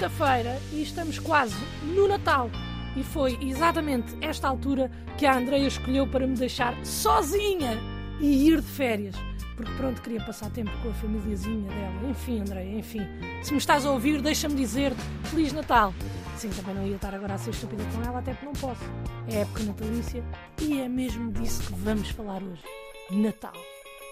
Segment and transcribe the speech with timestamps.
[0.00, 2.50] quinta-feira e estamos quase no Natal.
[2.96, 7.78] E foi exatamente esta altura que a Andreia escolheu para me deixar sozinha
[8.18, 9.14] e ir de férias.
[9.54, 12.08] Porque pronto, queria passar tempo com a famíliazinha dela.
[12.08, 13.06] Enfim, Andreia, enfim.
[13.42, 15.92] Se me estás a ouvir, deixa-me dizer-te Feliz Natal.
[16.38, 18.82] Sim, também não ia estar agora a ser estúpida com ela, até porque não posso.
[19.28, 20.24] É época natalícia
[20.62, 22.62] e é mesmo disso que vamos falar hoje.
[23.10, 23.52] Natal.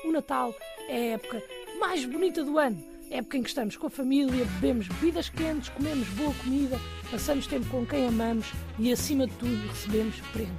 [0.05, 0.55] O Natal
[0.87, 1.43] é a época
[1.81, 2.98] mais bonita do ano.
[3.11, 6.79] Época em que estamos com a família, bebemos bebidas quentes, comemos boa comida,
[7.11, 10.53] passamos tempo com quem amamos e, acima de tudo, recebemos prendas.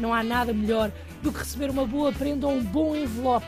[0.00, 0.90] Não há nada melhor
[1.22, 3.46] do que receber uma boa prenda ou um bom envelope.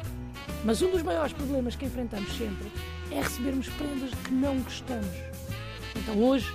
[0.64, 2.70] Mas um dos maiores problemas que enfrentamos sempre
[3.10, 5.16] é recebermos prendas que não gostamos.
[5.96, 6.46] Então hoje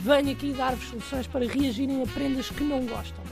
[0.00, 3.22] venho aqui dar-vos soluções para reagirem a prendas que não gostam.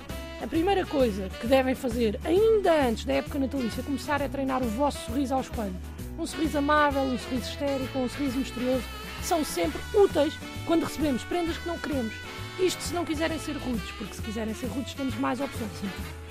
[0.41, 4.69] A primeira coisa que devem fazer ainda antes da época natalícia começar é treinar o
[4.69, 5.75] vosso sorriso ao espelho.
[6.19, 8.85] Um sorriso amável, um sorriso histérico, um sorriso misterioso
[9.23, 10.35] são sempre úteis
[10.67, 12.13] quando recebemos prendas que não queremos.
[12.59, 15.71] Isto se não quiserem ser rudes, porque se quiserem ser rudes temos mais opções.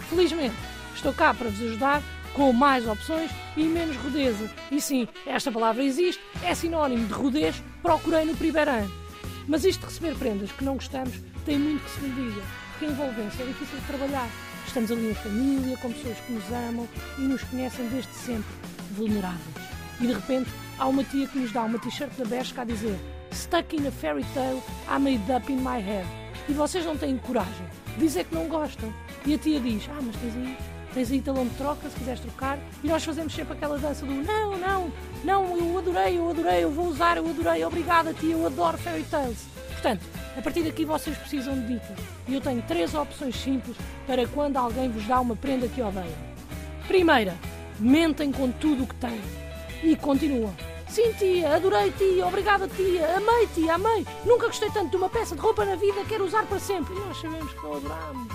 [0.09, 0.55] Felizmente,
[0.94, 2.02] estou cá para vos ajudar
[2.33, 4.50] com mais opções e menos rudeza.
[4.72, 8.92] E sim, esta palavra existe, é sinónimo de rudez, procurei no primeiro ano.
[9.48, 11.14] Mas isto de receber prendas que não gostamos
[11.45, 14.30] tem muito que se lhe diga, porque a envolvência é difícil de trabalhar.
[14.67, 18.45] Estamos ali em família, com pessoas que nos amam e nos conhecem desde sempre,
[18.95, 19.70] vulneráveis.
[20.00, 22.97] E de repente há uma tia que nos dá uma t-shirt da Bershka a dizer
[23.34, 26.08] Stuck in a fairy tale I made up in my head.
[26.50, 28.94] E vocês não têm coragem de dizer que não gostam.
[29.25, 30.58] E a tia diz, ah, mas tens aí,
[30.94, 32.58] tens aí talão de troca se quiseres trocar.
[32.83, 34.92] E nós fazemos sempre aquela dança do não, não,
[35.23, 39.03] não, eu adorei, eu adorei, eu vou usar, eu adorei, obrigada tia, eu adoro fairy
[39.03, 39.45] tales.
[39.72, 40.05] Portanto,
[40.38, 41.98] a partir daqui vocês precisam de dicas.
[42.28, 46.17] E eu tenho três opções simples para quando alguém vos dá uma prenda que odeia.
[46.88, 47.36] Primeira,
[47.80, 49.22] mentem com tudo o que têm.
[49.83, 50.53] E continuam.
[50.87, 54.05] Sim, tia, adorei, tia, obrigada, tia, amei, tia, amei.
[54.25, 56.93] Nunca gostei tanto de uma peça de roupa na vida, quero usar para sempre.
[56.93, 58.33] E nós sabemos que não adoramos.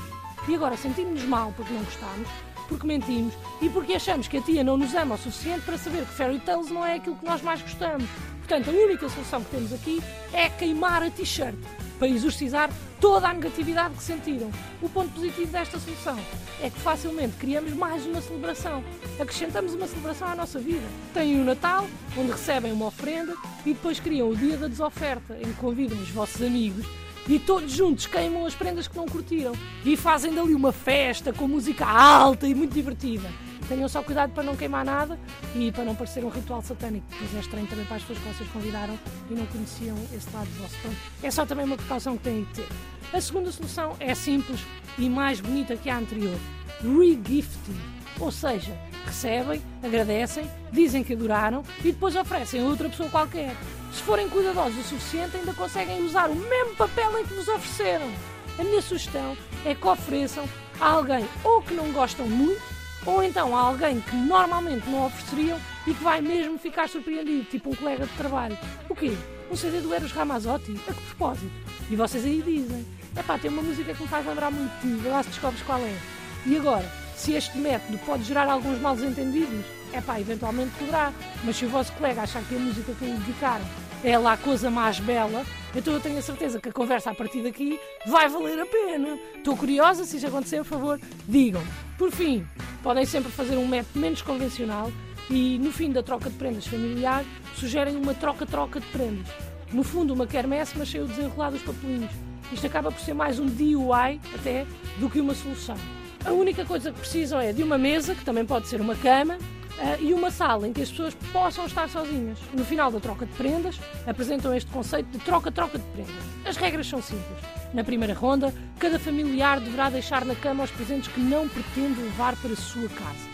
[0.48, 2.28] E agora sentimos-nos mal porque não gostamos,
[2.68, 6.06] porque mentimos e porque achamos que a tia não nos ama o suficiente para saber
[6.06, 8.08] que Fairy Tales não é aquilo que nós mais gostamos.
[8.38, 10.02] Portanto, a única solução que temos aqui
[10.32, 11.56] é queimar a t-shirt
[11.98, 12.70] para exorcizar
[13.00, 14.50] toda a negatividade que sentiram.
[14.82, 16.18] O ponto positivo desta solução
[16.62, 18.82] é que facilmente criamos mais uma celebração.
[19.20, 20.86] Acrescentamos uma celebração à nossa vida.
[21.12, 21.86] Têm o Natal,
[22.16, 26.10] onde recebem uma oferenda, e depois criam o dia da desoferta, em que convidam os
[26.10, 26.86] vossos amigos
[27.28, 29.52] e todos juntos queimam as prendas que não curtiram
[29.84, 33.28] e fazem dali uma festa com música alta e muito divertida.
[33.69, 35.19] Tenham só cuidado para não queimar nada
[35.54, 38.34] e para não parecer um ritual satânico, pois é estranho também para as pessoas que
[38.34, 40.77] vocês convidaram e não conheciam esse lado vosso.
[40.81, 42.69] Pronto, é só também uma precaução que têm de ter.
[43.12, 44.60] A segunda solução é simples
[44.97, 46.38] e mais bonita que a anterior:
[46.81, 47.97] regifting.
[48.19, 48.72] Ou seja,
[49.04, 53.54] recebem, agradecem, dizem que adoraram e depois oferecem a outra pessoa qualquer.
[53.93, 58.10] Se forem cuidadosos o suficiente, ainda conseguem usar o mesmo papel em que vos ofereceram.
[58.59, 60.48] A minha sugestão é que ofereçam
[60.81, 62.75] a alguém ou que não gostam muito
[63.06, 67.70] ou então a alguém que normalmente não ofereceriam e que vai mesmo ficar surpreendido, tipo
[67.70, 68.58] um colega de trabalho.
[68.88, 69.16] O quê?
[69.50, 70.72] Um CD do Eros Ramazzotti?
[70.88, 71.52] A que propósito?
[71.88, 72.84] E vocês aí dizem:
[73.14, 75.62] é pá, tem uma música que me faz lembrar muito de ti, lá se descobres
[75.62, 75.96] qual é.
[76.44, 81.12] E agora, se este método pode gerar alguns mal entendidos, é pá, eventualmente poderá,
[81.44, 83.64] mas se o vosso colega achar que a música que lhe dedicaram
[84.04, 85.44] é lá a coisa mais bela,
[85.74, 89.18] então eu tenho a certeza que a conversa a partir daqui vai valer a pena.
[89.34, 91.62] Estou curiosa, se isso acontecer, por favor, digam.
[91.96, 92.46] Por fim,
[92.82, 94.92] podem sempre fazer um método menos convencional
[95.31, 99.26] e, no fim da troca de prendas familiar, sugerem uma troca-troca de prendas.
[99.72, 102.12] No fundo, uma quermesse, mas cheio desenrolar dos papelinhos.
[102.53, 104.65] Isto acaba por ser mais um DIY, até,
[104.98, 105.76] do que uma solução.
[106.25, 109.34] A única coisa que precisam é de uma mesa, que também pode ser uma cama,
[109.34, 112.38] uh, e uma sala em que as pessoas possam estar sozinhas.
[112.53, 116.25] No final da troca de prendas, apresentam este conceito de troca-troca de prendas.
[116.44, 117.55] As regras são simples.
[117.75, 122.37] Na primeira ronda, cada familiar deverá deixar na cama os presentes que não pretende levar
[122.37, 123.28] para a sua casa.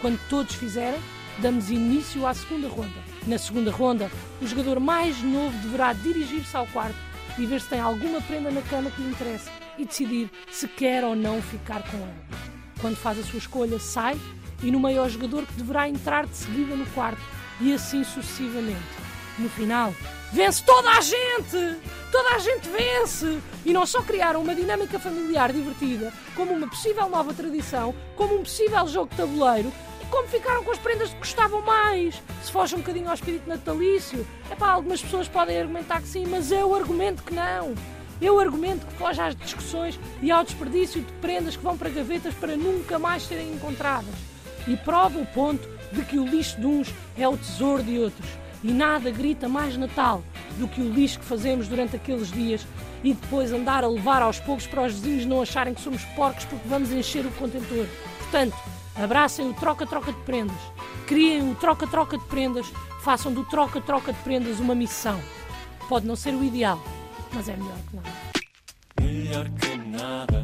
[0.00, 1.00] Quando todos fizerem,
[1.38, 2.98] damos início à segunda ronda.
[3.26, 6.96] Na segunda ronda, o jogador mais novo deverá dirigir-se ao quarto
[7.38, 11.04] e ver se tem alguma prenda na cama que lhe interessa e decidir se quer
[11.04, 12.26] ou não ficar com ela.
[12.80, 14.18] Quando faz a sua escolha, sai
[14.62, 17.20] e no maior jogador que deverá entrar de seguida no quarto
[17.60, 19.06] e assim sucessivamente.
[19.38, 19.92] No final,
[20.32, 21.76] vence toda a gente!
[22.10, 23.38] Toda a gente vence!
[23.66, 28.42] E não só criaram uma dinâmica familiar divertida, como uma possível nova tradição, como um
[28.42, 32.22] possível jogo de tabuleiro e como ficaram com as prendas que gostavam mais.
[32.42, 36.24] Se foge um bocadinho ao espírito natalício, é pá, algumas pessoas podem argumentar que sim,
[36.26, 37.74] mas eu argumento que não.
[38.22, 42.32] Eu argumento que foge às discussões e ao desperdício de prendas que vão para gavetas
[42.32, 44.14] para nunca mais serem encontradas
[44.66, 46.88] e prova o ponto de que o lixo de uns
[47.18, 48.45] é o tesouro de outros.
[48.66, 50.24] E nada grita mais Natal
[50.58, 52.66] do que o lixo que fazemos durante aqueles dias
[53.04, 56.44] e depois andar a levar aos poucos para os vizinhos não acharem que somos porcos
[56.46, 57.86] porque vamos encher o contentor.
[58.18, 58.56] Portanto,
[58.96, 60.56] abracem o troca-troca de prendas,
[61.06, 62.66] criem o troca-troca de prendas,
[63.04, 65.20] façam do troca-troca de prendas uma missão.
[65.88, 66.82] Pode não ser o ideal,
[67.32, 68.10] mas é melhor que nada.
[69.00, 70.35] Melhor que nada.